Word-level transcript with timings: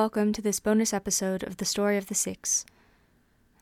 welcome 0.00 0.32
to 0.32 0.40
this 0.40 0.60
bonus 0.60 0.94
episode 0.94 1.42
of 1.42 1.58
The 1.58 1.66
Story 1.66 1.98
of 1.98 2.06
the 2.06 2.14
Sikhs. 2.14 2.64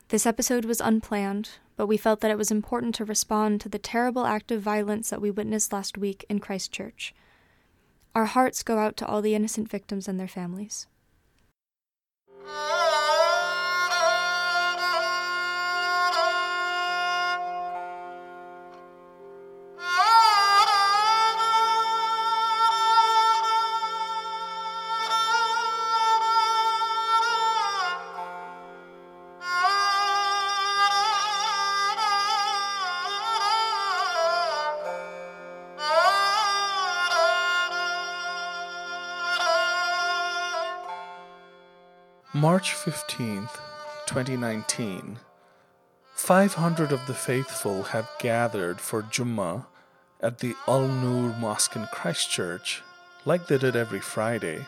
This 0.07 0.25
episode 0.25 0.63
was 0.63 0.79
unplanned, 0.79 1.49
but 1.75 1.85
we 1.85 1.97
felt 1.97 2.21
that 2.21 2.31
it 2.31 2.37
was 2.37 2.49
important 2.49 2.95
to 2.95 3.03
respond 3.03 3.59
to 3.59 3.67
the 3.67 3.77
terrible 3.77 4.25
act 4.25 4.49
of 4.49 4.61
violence 4.61 5.09
that 5.09 5.19
we 5.19 5.31
witnessed 5.31 5.73
last 5.73 5.97
week 5.97 6.25
in 6.29 6.39
Christchurch. 6.39 7.13
Our 8.15 8.23
hearts 8.23 8.63
go 8.63 8.77
out 8.77 8.95
to 8.95 9.05
all 9.05 9.21
the 9.21 9.35
innocent 9.35 9.69
victims 9.69 10.07
and 10.07 10.17
their 10.17 10.29
families. 10.29 10.87
Ah! 12.45 12.98
March 42.39 42.73
15th, 42.73 43.59
2019. 44.05 45.19
500 46.15 46.91
of 46.93 47.05
the 47.05 47.13
faithful 47.13 47.83
have 47.83 48.09
gathered 48.17 48.79
for 48.79 49.01
Jummah 49.01 49.65
at 50.21 50.39
the 50.39 50.55
Al 50.65 50.87
Nur 50.87 51.35
Mosque 51.35 51.75
in 51.75 51.85
Christchurch, 51.87 52.81
like 53.25 53.47
they 53.47 53.57
did 53.57 53.75
every 53.75 53.99
Friday. 53.99 54.65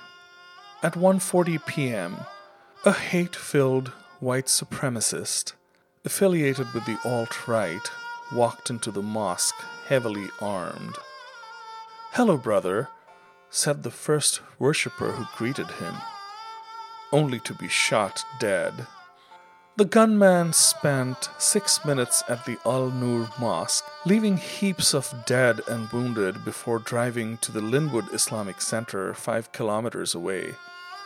At 0.84 0.96
1:40 0.96 1.66
p.m., 1.66 2.18
a 2.84 2.92
hate-filled 2.92 3.88
white 4.20 4.48
supremacist 4.48 5.54
affiliated 6.04 6.74
with 6.74 6.86
the 6.86 7.00
alt-right 7.06 7.90
walked 8.34 8.70
into 8.70 8.92
the 8.92 9.02
mosque 9.02 9.64
heavily 9.88 10.28
armed. 10.42 10.98
"Hello, 12.12 12.36
brother," 12.36 12.90
said 13.50 13.84
the 13.84 13.98
first 14.06 14.42
worshipper 14.60 15.14
who 15.14 15.38
greeted 15.38 15.72
him 15.80 15.96
only 17.12 17.40
to 17.42 17.54
be 17.54 17.68
shot 17.68 18.24
dead. 18.40 18.88
The 19.78 19.86
gunman 19.86 20.54
spent 20.54 21.30
six 21.38 21.84
minutes 21.86 22.24
at 22.28 22.46
the 22.46 22.58
Al 22.66 22.92
Nur 22.92 23.30
Mosque, 23.40 23.86
leaving 24.06 24.38
heaps 24.38 24.94
of 24.94 25.14
dead 25.26 25.62
and 25.68 25.90
wounded 25.92 26.44
before 26.44 26.80
driving 26.80 27.38
to 27.38 27.52
the 27.52 27.62
Linwood 27.62 28.14
Islamic 28.14 28.62
Center 28.62 29.14
five 29.14 29.52
kilometers 29.54 30.14
away. 30.14 30.56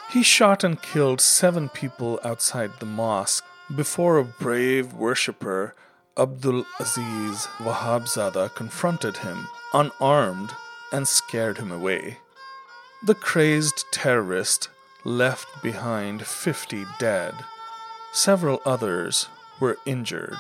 He 0.09 0.23
shot 0.23 0.63
and 0.63 0.81
killed 0.81 1.21
seven 1.21 1.69
people 1.69 2.19
outside 2.23 2.71
the 2.79 2.85
mosque 2.85 3.45
before 3.75 4.17
a 4.17 4.23
brave 4.23 4.93
worshipper, 4.93 5.75
Abdul 6.17 6.65
Aziz 6.79 7.47
Wahabzada, 7.57 8.53
confronted 8.55 9.17
him, 9.17 9.47
unarmed, 9.73 10.51
and 10.91 11.07
scared 11.07 11.57
him 11.57 11.71
away. 11.71 12.17
The 13.03 13.15
crazed 13.15 13.85
terrorist 13.91 14.69
left 15.05 15.61
behind 15.61 16.25
50 16.25 16.85
dead. 16.99 17.33
Several 18.11 18.61
others 18.65 19.29
were 19.59 19.77
injured. 19.85 20.37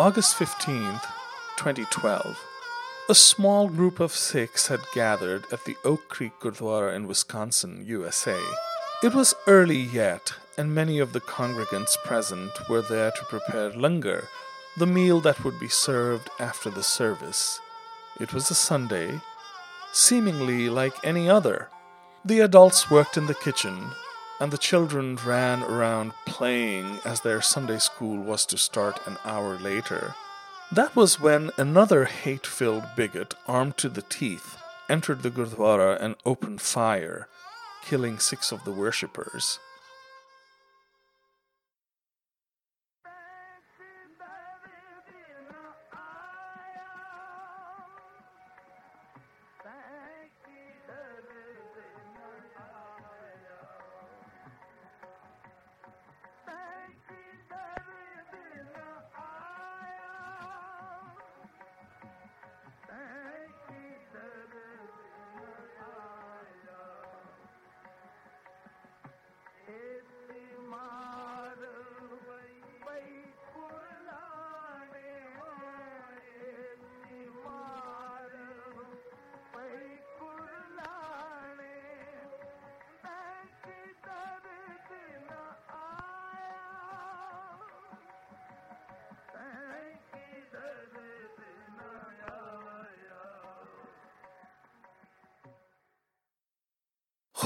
August 0.00 0.38
15th, 0.38 1.04
2012. 1.58 2.42
A 3.10 3.14
small 3.14 3.68
group 3.68 4.00
of 4.00 4.12
Sikhs 4.12 4.68
had 4.68 4.80
gathered 4.94 5.44
at 5.52 5.66
the 5.66 5.76
Oak 5.84 6.08
Creek 6.08 6.32
Gurdwara 6.40 6.96
in 6.96 7.06
Wisconsin, 7.06 7.84
USA. 7.86 8.40
It 9.02 9.12
was 9.12 9.34
early 9.46 9.76
yet, 9.76 10.32
and 10.56 10.74
many 10.74 11.00
of 11.00 11.12
the 11.12 11.20
congregants 11.20 11.98
present 12.02 12.50
were 12.66 12.80
there 12.80 13.10
to 13.10 13.24
prepare 13.26 13.72
langar, 13.72 14.24
the 14.78 14.86
meal 14.86 15.20
that 15.20 15.44
would 15.44 15.60
be 15.60 15.68
served 15.68 16.30
after 16.40 16.70
the 16.70 16.82
service. 16.82 17.60
It 18.18 18.32
was 18.32 18.50
a 18.50 18.54
Sunday, 18.54 19.20
seemingly 19.92 20.70
like 20.70 20.94
any 21.04 21.28
other. 21.28 21.68
The 22.24 22.40
adults 22.40 22.90
worked 22.90 23.18
in 23.18 23.26
the 23.26 23.34
kitchen, 23.34 23.90
and 24.40 24.50
the 24.50 24.58
children 24.58 25.16
ran 25.24 25.62
around 25.62 26.12
playing 26.26 26.98
as 27.04 27.20
their 27.20 27.42
Sunday 27.42 27.78
school 27.78 28.16
was 28.16 28.46
to 28.46 28.56
start 28.56 29.06
an 29.06 29.18
hour 29.24 29.58
later. 29.58 30.14
That 30.72 30.96
was 30.96 31.20
when 31.20 31.50
another 31.58 32.06
hate 32.06 32.46
filled 32.46 32.84
bigot, 32.96 33.34
armed 33.46 33.76
to 33.78 33.88
the 33.88 34.02
teeth, 34.02 34.56
entered 34.88 35.22
the 35.22 35.30
Gurdwara 35.30 36.00
and 36.00 36.16
opened 36.24 36.60
fire, 36.62 37.28
killing 37.84 38.18
six 38.18 38.50
of 38.50 38.64
the 38.64 38.72
worshippers. 38.72 39.58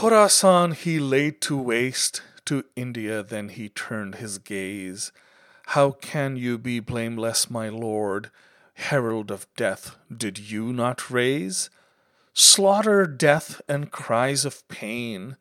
Khorasan 0.04 0.74
he 0.74 0.98
laid 0.98 1.40
to 1.40 1.56
waste, 1.56 2.20
to 2.44 2.66
India 2.76 3.22
then 3.22 3.48
he 3.48 3.70
turned 3.70 4.16
his 4.16 4.36
gaze. 4.36 5.12
How 5.68 5.92
can 5.92 6.36
you 6.36 6.58
be 6.58 6.78
blameless, 6.78 7.48
my 7.48 7.70
lord? 7.70 8.30
Herald 8.74 9.30
of 9.30 9.46
death, 9.56 9.96
did 10.14 10.38
you 10.38 10.74
not 10.74 11.10
raise? 11.10 11.70
Slaughter, 12.34 13.06
death, 13.06 13.62
and 13.66 13.90
cries 13.90 14.44
of 14.44 14.68
pain. 14.68 15.38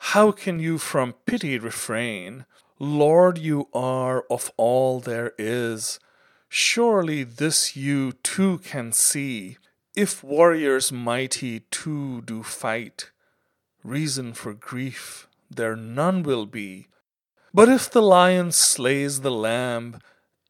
How 0.00 0.32
can 0.32 0.58
you 0.58 0.78
from 0.78 1.12
pity 1.26 1.58
refrain? 1.58 2.46
Lord, 2.78 3.36
you 3.36 3.68
are 3.74 4.24
of 4.30 4.50
all 4.56 5.00
there 5.00 5.34
is. 5.36 6.00
Surely 6.48 7.24
this 7.24 7.76
you 7.76 8.12
too 8.12 8.56
can 8.60 8.90
see. 8.90 9.58
If 9.94 10.24
warriors 10.24 10.90
mighty 10.90 11.60
too 11.70 12.22
do 12.22 12.42
fight, 12.42 13.10
reason 13.88 14.32
for 14.32 14.54
grief 14.54 15.28
there 15.50 15.76
none 15.76 16.22
will 16.22 16.46
be. 16.46 16.88
But 17.54 17.68
if 17.68 17.90
the 17.90 18.02
lion 18.02 18.52
slays 18.52 19.20
the 19.20 19.30
lamb, 19.30 20.00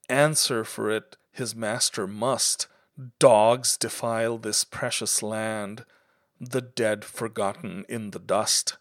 answer 0.09 0.65
for 0.65 0.91
it 0.91 1.17
his 1.33 1.55
master 1.55 2.07
must. 2.07 2.67
Dogs 3.21 3.77
defile 3.77 4.39
this 4.39 4.65
precious 4.65 5.23
land, 5.23 5.85
the 6.41 6.61
dead 6.61 7.05
forgotten 7.05 7.85
in 7.89 8.11
the 8.11 8.19
dust. 8.19 8.77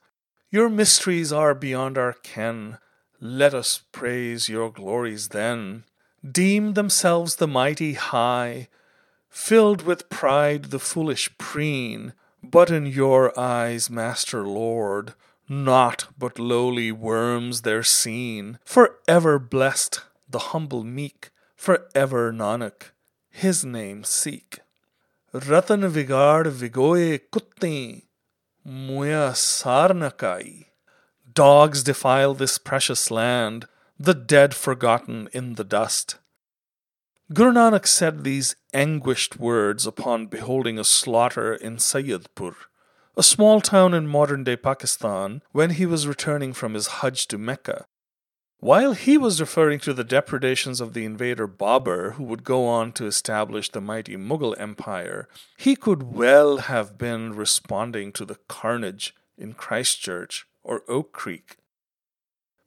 Your 0.49 0.69
mysteries 0.69 1.31
are 1.31 1.53
beyond 1.53 1.97
our 1.97 2.13
ken. 2.13 2.79
Let 3.19 3.53
us 3.53 3.81
praise 3.91 4.49
your 4.49 4.71
glories 4.71 5.29
then. 5.29 5.83
Deem 6.29 6.73
themselves 6.73 7.35
the 7.35 7.47
mighty 7.47 7.93
high, 7.93 8.69
filled 9.29 9.83
with 9.83 10.09
pride 10.09 10.65
the 10.65 10.79
foolish 10.79 11.29
preen, 11.37 12.13
but 12.51 12.69
in 12.69 12.85
your 12.85 13.37
eyes, 13.39 13.89
Master 13.89 14.45
Lord, 14.47 15.13
naught 15.49 16.07
but 16.17 16.39
lowly 16.39 16.91
worms 16.91 17.61
they're 17.61 17.83
seen. 17.83 18.59
For 18.65 18.97
ever 19.07 19.39
blessed 19.39 20.01
the 20.29 20.39
humble 20.39 20.83
meek, 20.83 21.31
for 21.55 21.87
ever 21.95 22.31
Nanak, 22.31 22.91
his 23.29 23.63
name 23.63 24.03
seek. 24.03 24.59
Ratan 25.33 25.87
vigard 25.87 26.47
vigoye 26.47 27.19
kutti, 27.31 28.03
muya 28.65 29.31
sarnakai. 29.33 30.65
Dogs 31.33 31.83
defile 31.83 32.33
this 32.33 32.57
precious 32.57 33.11
land, 33.11 33.67
the 33.99 34.13
dead 34.13 34.55
forgotten 34.55 35.29
in 35.33 35.55
the 35.55 35.63
dust. 35.63 36.17
Guru 37.33 37.51
Nanak 37.51 37.85
said 37.85 38.23
these 38.23 38.55
anguished 38.73 39.37
words 39.37 39.85
upon 39.85 40.27
beholding 40.27 40.79
a 40.79 40.85
slaughter 40.85 41.53
in 41.53 41.75
Sayyidpur, 41.75 42.55
a 43.17 43.23
small 43.23 43.59
town 43.59 43.93
in 43.93 44.07
modern 44.07 44.45
day 44.45 44.55
Pakistan, 44.55 45.41
when 45.51 45.71
he 45.71 45.85
was 45.85 46.07
returning 46.07 46.53
from 46.53 46.73
his 46.73 46.87
Hajj 46.87 47.27
to 47.27 47.37
Mecca. 47.37 47.85
While 48.59 48.93
he 48.93 49.17
was 49.17 49.41
referring 49.41 49.79
to 49.79 49.93
the 49.93 50.05
depredations 50.05 50.79
of 50.79 50.93
the 50.93 51.03
invader 51.03 51.49
Babur, 51.49 52.13
who 52.13 52.23
would 52.23 52.45
go 52.45 52.65
on 52.65 52.93
to 52.93 53.05
establish 53.05 53.69
the 53.69 53.81
mighty 53.81 54.15
Mughal 54.15 54.55
Empire, 54.57 55.27
he 55.57 55.75
could 55.75 56.03
well 56.03 56.59
have 56.59 56.97
been 56.97 57.35
responding 57.35 58.13
to 58.13 58.23
the 58.23 58.39
carnage 58.47 59.13
in 59.37 59.53
Christchurch 59.53 60.47
or 60.63 60.83
Oak 60.87 61.11
Creek. 61.11 61.57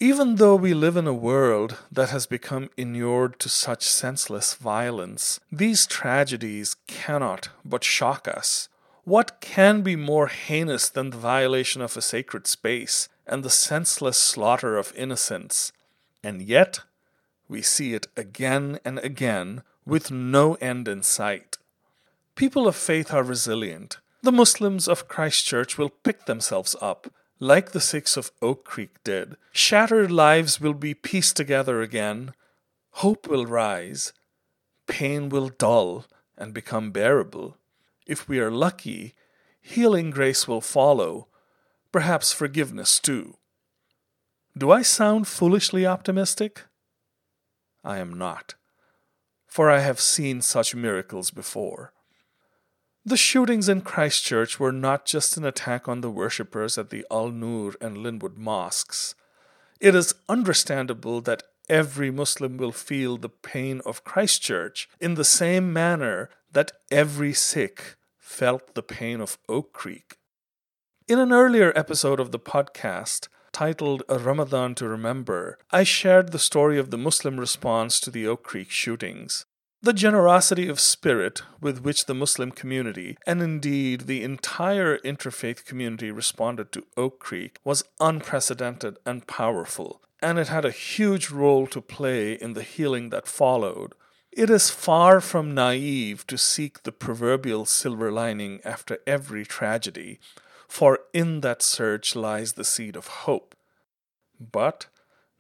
Even 0.02 0.37
though 0.37 0.56
we 0.56 0.73
live 0.73 0.97
in 0.97 1.06
a 1.06 1.12
world 1.12 1.76
that 1.93 2.08
has 2.08 2.25
become 2.25 2.70
inured 2.79 3.38
to 3.38 3.50
such 3.50 3.82
senseless 3.82 4.55
violence, 4.55 5.38
these 5.52 5.87
tragedies 5.87 6.75
cannot 6.87 7.50
but 7.67 7.85
shock 7.85 8.26
us. 8.26 8.70
What 9.05 9.43
can 9.43 9.82
be 9.82 9.97
more 9.97 10.29
heinous 10.29 10.88
than 10.88 11.11
the 11.11 11.19
violation 11.19 11.82
of 11.82 11.99
a 11.99 12.00
sacred 12.00 12.47
space 12.47 13.11
and 13.26 13.43
the 13.43 13.50
senseless 13.50 14.19
slaughter 14.19 14.79
of 14.79 14.94
innocents? 14.97 15.70
And 16.25 16.41
yet, 16.41 16.81
we 17.47 17.61
see 17.61 17.93
it 17.93 18.06
again 18.17 18.79
and 18.87 18.99
again 19.00 19.62
with 19.85 20.11
no 20.11 20.55
end 20.62 20.88
in 20.88 21.02
sight. 21.02 21.58
People 22.37 22.67
of 22.67 22.75
faith 22.75 23.12
are 23.12 23.23
resilient. 23.23 23.99
The 24.23 24.32
Muslims 24.32 24.88
of 24.88 25.08
Christchurch 25.08 25.76
will 25.76 25.91
pick 25.91 26.25
themselves 26.25 26.75
up 26.81 27.12
like 27.40 27.72
the 27.72 27.81
Sikhs 27.81 28.19
of 28.19 28.31
Oak 28.42 28.64
Creek 28.64 29.02
did. 29.02 29.37
Shattered 29.50 30.12
lives 30.12 30.60
will 30.60 30.75
be 30.75 30.92
pieced 30.92 31.37
together 31.37 31.81
again. 31.81 32.34
Hope 32.90 33.26
will 33.26 33.46
rise. 33.46 34.12
Pain 34.87 35.31
will 35.31 35.48
dull 35.48 36.04
and 36.37 36.52
become 36.52 36.92
bearable. 36.92 37.56
If 38.06 38.28
we 38.28 38.38
are 38.40 38.50
lucky, 38.50 39.14
healing 39.60 40.10
grace 40.10 40.46
will 40.46 40.60
follow, 40.60 41.28
perhaps 41.92 42.31
forgiveness 42.32 42.98
too. 42.98 43.37
Do 44.56 44.70
I 44.70 44.82
sound 44.82 45.26
foolishly 45.26 45.87
optimistic? 45.87 46.64
I 47.82 47.98
am 47.98 48.19
not, 48.19 48.54
for 49.46 49.70
I 49.70 49.78
have 49.78 50.00
seen 50.00 50.42
such 50.42 50.75
miracles 50.75 51.31
before. 51.31 51.94
The 53.11 53.17
shootings 53.17 53.69
in 53.69 53.81
Christchurch 53.81 54.61
were 54.61 54.71
not 54.71 55.05
just 55.05 55.37
an 55.37 55.45
attack 55.45 55.89
on 55.89 56.01
the 56.01 56.12
worshippers 56.12 56.79
at 56.79 56.91
the 56.91 57.05
Al 57.11 57.31
Nur 57.31 57.75
and 57.81 57.99
Linwood 57.99 58.39
mosques. 58.39 59.17
It 59.81 59.97
is 59.97 60.15
understandable 60.29 61.21
that 61.23 61.43
every 61.69 62.12
Muslim 62.12 62.57
will 62.57 62.71
feel 62.71 63.17
the 63.17 63.29
pain 63.29 63.83
of 63.85 64.05
Christchurch 64.05 64.89
in 65.01 65.15
the 65.15 65.25
same 65.25 65.73
manner 65.73 66.31
that 66.53 66.71
every 66.89 67.33
Sikh 67.33 67.97
felt 68.17 68.77
the 68.77 68.83
pain 68.85 69.21
of 69.21 69.39
Oak 69.49 69.73
Creek. 69.73 70.19
In 71.09 71.19
an 71.19 71.33
earlier 71.33 71.73
episode 71.75 72.21
of 72.21 72.31
the 72.31 72.39
podcast, 72.39 73.27
titled 73.51 74.05
A 74.09 74.21
Ramadan 74.21 74.77
to 74.77 74.87
Remember, 74.87 75.59
I 75.73 75.83
shared 75.83 76.31
the 76.31 76.39
story 76.39 76.79
of 76.79 76.93
the 76.93 76.97
Muslim 76.97 77.41
response 77.41 77.99
to 78.03 78.11
the 78.12 78.29
Oak 78.29 78.45
Creek 78.45 78.71
shootings. 78.71 79.47
The 79.82 79.94
generosity 79.94 80.69
of 80.69 80.79
spirit 80.79 81.41
with 81.59 81.81
which 81.81 82.05
the 82.05 82.15
Muslim 82.15 82.50
community, 82.50 83.17
and 83.27 83.41
indeed 83.41 84.03
the 84.03 84.23
entire 84.23 84.99
interfaith 84.99 85.65
community, 85.65 86.11
responded 86.11 86.71
to 86.73 86.85
Oak 86.99 87.19
Creek 87.19 87.59
was 87.65 87.85
unprecedented 87.99 88.99
and 89.06 89.27
powerful, 89.27 90.03
and 90.21 90.38
it 90.38 90.49
had 90.49 90.67
a 90.67 90.71
huge 90.71 91.31
role 91.31 91.67
to 91.69 91.81
play 91.81 92.35
in 92.35 92.53
the 92.53 92.62
healing 92.62 93.09
that 93.09 93.27
followed. 93.27 93.94
It 94.31 94.50
is 94.50 94.69
far 94.69 95.19
from 95.23 95.55
naive 95.55 96.26
to 96.26 96.37
seek 96.37 96.83
the 96.83 96.93
proverbial 96.93 97.65
silver 97.65 98.12
lining 98.12 98.61
after 98.67 98.99
every 99.06 99.47
tragedy, 99.47 100.21
for 100.69 101.00
in 101.15 101.41
that 101.41 101.62
search 101.62 102.15
lies 102.15 102.53
the 102.53 102.65
seed 102.65 102.97
of 102.97 103.06
hope. 103.06 103.55
But 104.38 104.88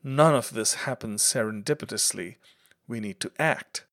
none 0.02 0.34
of 0.34 0.54
this 0.54 0.86
happens 0.86 1.22
serendipitously. 1.22 2.36
We 2.88 3.00
need 3.00 3.20
to 3.20 3.32
act. 3.38 3.84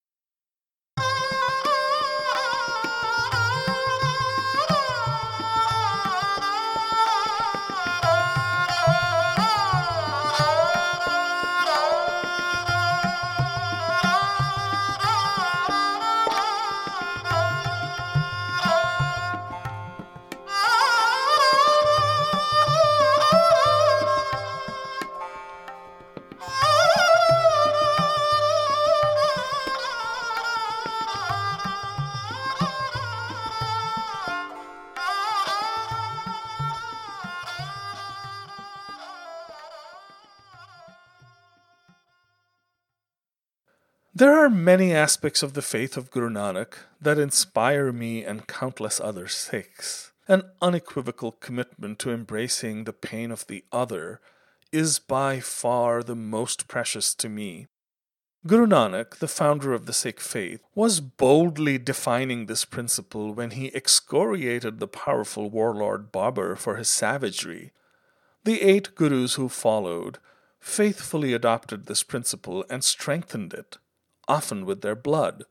There 44.18 44.34
are 44.34 44.50
many 44.50 44.96
aspects 44.96 45.44
of 45.44 45.54
the 45.54 45.62
faith 45.62 45.96
of 45.96 46.10
Guru 46.10 46.32
Nanak 46.32 46.74
that 47.00 47.20
inspire 47.20 47.94
me 47.94 48.24
and 48.24 48.48
countless 48.48 49.00
other 49.00 49.28
Sikhs. 49.28 50.12
An 50.28 50.42
unequivocal 50.60 51.34
commitment 51.34 52.00
to 52.00 52.12
embracing 52.12 52.86
the 52.86 52.94
pain 52.94 53.30
of 53.30 53.46
the 53.46 53.64
other 53.72 54.20
is 54.72 54.98
by 54.98 55.40
far 55.40 56.02
the 56.02 56.16
most 56.16 56.68
precious 56.68 57.14
to 57.14 57.30
me. 57.30 57.68
Guru 58.48 58.66
Nanak, 58.66 59.20
the 59.20 59.28
founder 59.28 59.72
of 59.72 59.86
the 59.86 59.94
Sikh 59.94 60.20
faith, 60.20 60.62
was 60.74 61.00
boldly 61.00 61.78
defining 61.78 62.48
this 62.48 62.66
principle 62.66 63.36
when 63.36 63.52
he 63.52 63.68
excoriated 63.76 64.80
the 64.80 64.88
powerful 64.88 65.52
warlord 65.52 66.12
Babur 66.12 66.58
for 66.58 66.78
his 66.78 66.90
savagery. 66.90 67.72
The 68.46 68.64
eight 68.64 68.96
gurus 68.96 69.36
who 69.36 69.48
followed 69.48 70.18
faithfully 70.60 71.34
adopted 71.34 71.86
this 71.86 72.02
principle 72.02 72.66
and 72.68 72.84
strengthened 72.84 73.54
it 73.54 73.78
often 74.28 74.66
with 74.66 74.82
their 74.82 74.96
blood. 74.96 75.44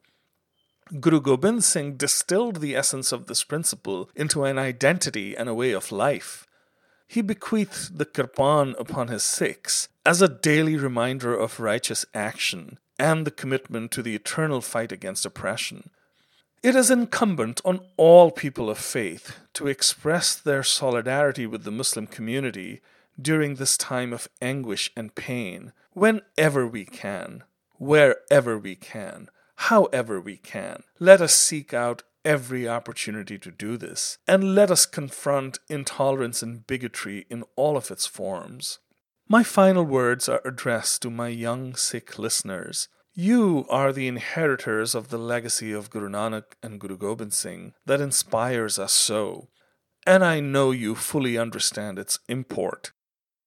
Guru 1.00 1.20
Gobind 1.20 1.64
Singh 1.64 1.96
distilled 1.96 2.60
the 2.60 2.76
essence 2.76 3.10
of 3.10 3.26
this 3.26 3.42
principle 3.42 4.08
into 4.14 4.44
an 4.44 4.56
identity 4.56 5.36
and 5.36 5.48
a 5.48 5.54
way 5.54 5.72
of 5.72 5.90
life. 5.90 6.46
He 7.08 7.22
bequeathed 7.22 7.98
the 7.98 8.04
kirpan 8.04 8.76
upon 8.78 9.08
his 9.08 9.24
Sikhs 9.24 9.88
as 10.04 10.22
a 10.22 10.28
daily 10.28 10.76
reminder 10.76 11.34
of 11.34 11.58
righteous 11.58 12.06
action 12.14 12.78
and 12.98 13.26
the 13.26 13.32
commitment 13.32 13.90
to 13.92 14.02
the 14.02 14.14
eternal 14.14 14.60
fight 14.60 14.92
against 14.92 15.26
oppression. 15.26 15.90
It 16.62 16.76
is 16.76 16.90
incumbent 16.90 17.60
on 17.64 17.80
all 17.96 18.30
people 18.30 18.70
of 18.70 18.78
faith 18.78 19.36
to 19.54 19.66
express 19.66 20.36
their 20.36 20.62
solidarity 20.62 21.46
with 21.46 21.64
the 21.64 21.70
Muslim 21.72 22.06
community 22.06 22.80
during 23.20 23.56
this 23.56 23.76
time 23.76 24.12
of 24.12 24.28
anguish 24.40 24.90
and 24.96 25.14
pain 25.14 25.72
whenever 25.92 26.66
we 26.66 26.84
can 26.84 27.42
wherever 27.78 28.58
we 28.58 28.74
can, 28.76 29.28
however 29.56 30.20
we 30.20 30.36
can. 30.36 30.82
Let 30.98 31.20
us 31.20 31.34
seek 31.34 31.72
out 31.74 32.02
every 32.24 32.68
opportunity 32.68 33.38
to 33.38 33.50
do 33.50 33.76
this, 33.76 34.18
and 34.26 34.54
let 34.54 34.70
us 34.70 34.84
confront 34.84 35.58
intolerance 35.68 36.42
and 36.42 36.66
bigotry 36.66 37.24
in 37.30 37.44
all 37.54 37.76
of 37.76 37.90
its 37.90 38.06
forms. 38.06 38.80
My 39.28 39.42
final 39.42 39.84
words 39.84 40.28
are 40.28 40.40
addressed 40.44 41.02
to 41.02 41.10
my 41.10 41.28
young 41.28 41.74
Sikh 41.74 42.18
listeners. 42.18 42.88
You 43.14 43.64
are 43.70 43.92
the 43.92 44.08
inheritors 44.08 44.94
of 44.94 45.08
the 45.08 45.18
legacy 45.18 45.72
of 45.72 45.88
Guru 45.88 46.08
Nanak 46.08 46.54
and 46.62 46.78
Guru 46.78 46.96
Gobind 46.96 47.32
Singh 47.32 47.72
that 47.86 48.00
inspires 48.00 48.78
us 48.78 48.92
so, 48.92 49.48
and 50.06 50.24
I 50.24 50.40
know 50.40 50.70
you 50.70 50.94
fully 50.94 51.38
understand 51.38 51.98
its 51.98 52.18
import. 52.28 52.92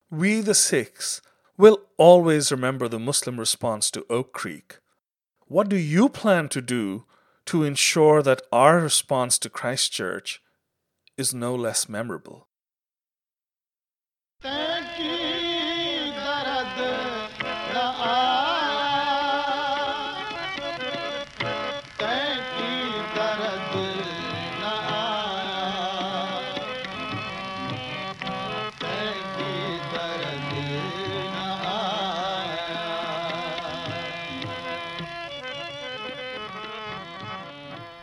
We, 0.09 0.41
the 0.41 0.55
Sikhs, 0.55 1.21
will 1.59 1.81
always 1.97 2.51
remember 2.51 2.87
the 2.87 2.97
Muslim 2.97 3.39
response 3.39 3.91
to 3.91 4.05
Oak 4.09 4.33
Creek. 4.33 4.79
What 5.45 5.69
do 5.69 5.75
you 5.75 6.09
plan 6.09 6.49
to 6.49 6.61
do 6.61 7.05
to 7.49 7.63
ensure 7.63 8.21
that 8.21 8.43
our 8.51 8.79
response 8.79 9.39
to 9.39 9.49
Christchurch 9.49 10.41
is 11.17 11.33
no 11.33 11.55
less 11.55 11.89
memorable. 11.89 12.47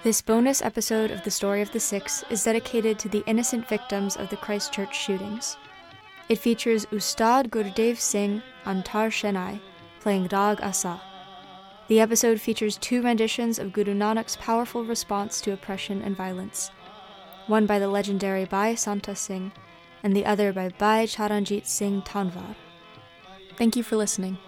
This 0.06 0.22
bonus 0.22 0.62
episode 0.62 1.10
of 1.10 1.24
The 1.24 1.32
Story 1.32 1.62
of 1.62 1.72
the 1.72 1.80
Sikhs 1.80 2.22
is 2.30 2.44
dedicated 2.44 2.96
to 3.00 3.08
the 3.08 3.24
innocent 3.26 3.68
victims 3.68 4.14
of 4.14 4.30
the 4.30 4.36
Christchurch 4.36 4.94
shootings. 4.96 5.56
It 6.28 6.38
features 6.38 6.86
Ustad 6.92 7.50
Gurdev 7.50 7.98
Singh 7.98 8.40
Antar 8.64 9.10
Shenai 9.10 9.58
playing 9.98 10.28
Rag 10.30 10.60
Asa. 10.62 11.00
The 11.88 11.98
episode 11.98 12.40
features 12.40 12.76
two 12.76 13.02
renditions 13.02 13.58
of 13.58 13.72
Guru 13.72 13.94
Nanak's 13.94 14.36
powerful 14.36 14.84
response 14.84 15.40
to 15.40 15.52
oppression 15.52 16.02
and 16.02 16.16
violence, 16.16 16.70
one 17.48 17.66
by 17.66 17.80
the 17.80 17.88
legendary 17.88 18.44
Bhai 18.44 18.76
Santa 18.76 19.16
Singh 19.16 19.50
and 20.04 20.14
the 20.14 20.24
other 20.24 20.52
by 20.52 20.68
Bhai 20.68 21.08
Charanjit 21.08 21.66
Singh 21.66 22.02
Tanwar. 22.02 22.54
Thank 23.56 23.74
you 23.74 23.82
for 23.82 23.96
listening. 23.96 24.38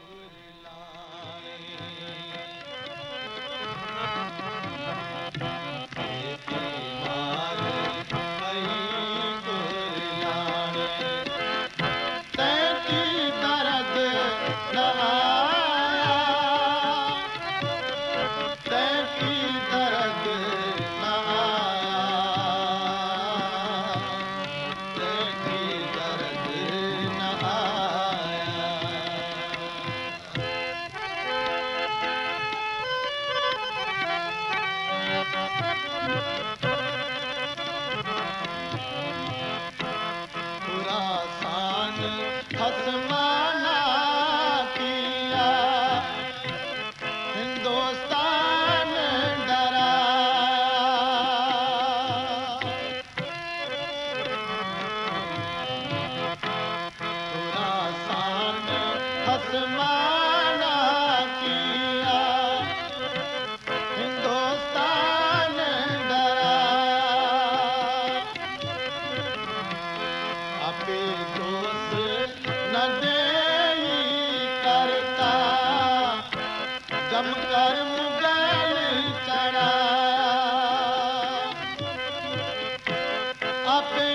up 83.69 84.08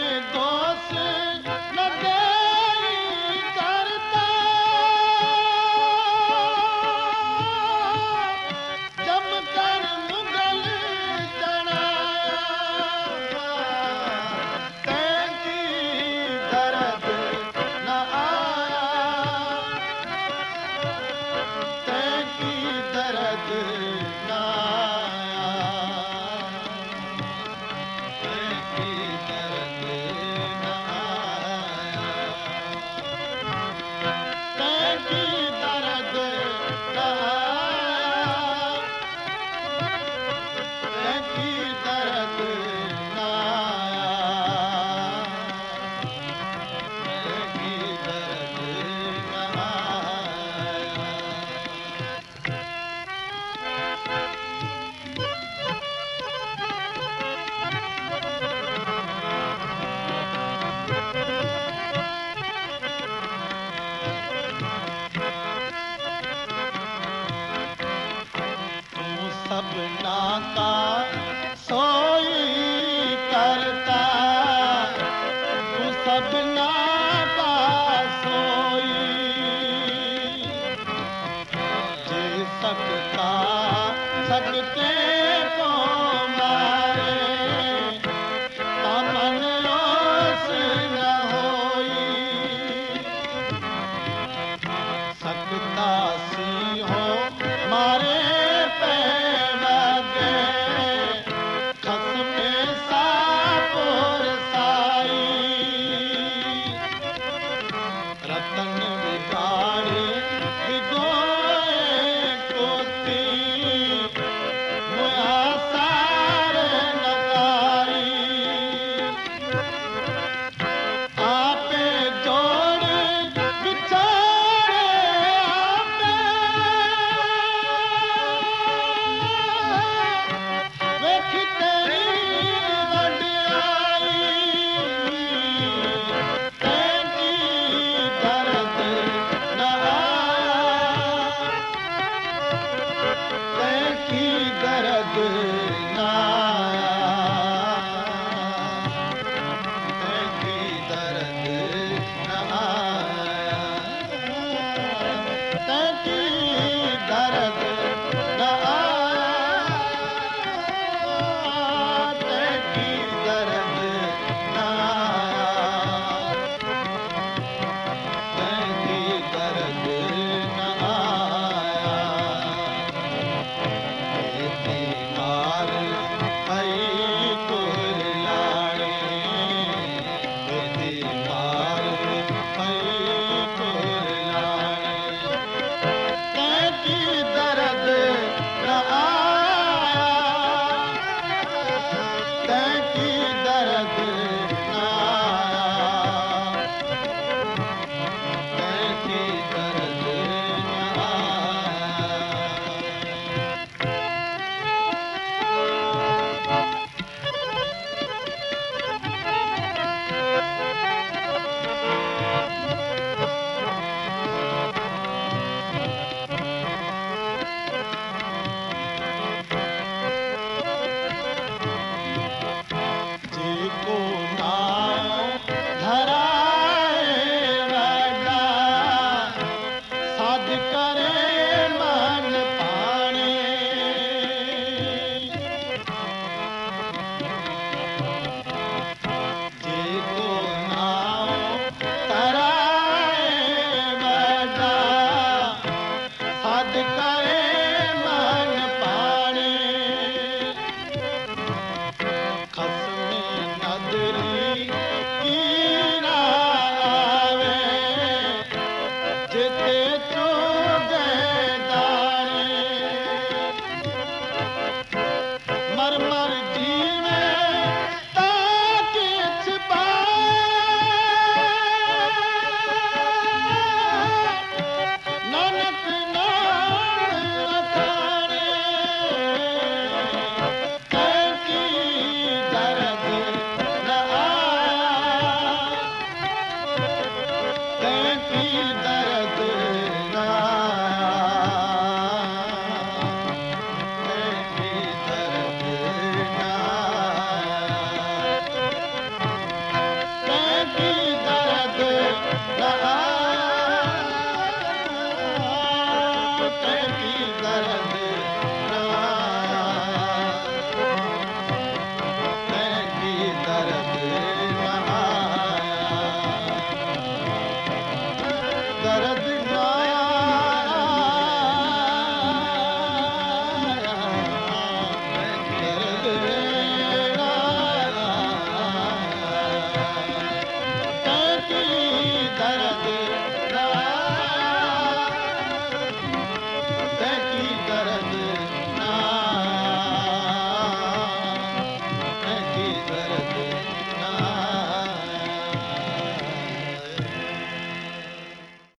सबना 69.53 70.21
का 70.55 70.71
सो 71.65 72.12